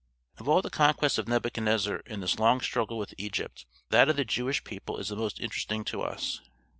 [0.39, 4.25] Of all the conquests of Nebuchadnezzar in this long struggle with Egypt, that of the
[4.25, 6.41] Jewish people is the most interesting to us.